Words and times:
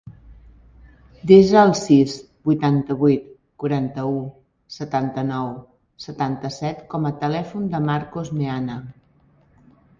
Desa 1.31 1.57
el 1.63 1.73
sis, 1.79 2.15
vuitanta-vuit, 2.51 3.27
quaranta-u, 3.65 4.17
setanta-nou, 4.79 5.53
setanta-set 6.09 6.83
com 6.95 7.09
a 7.11 7.15
telèfon 7.23 7.73
del 7.77 7.89
Marcos 7.95 8.37
Meana. 8.43 8.83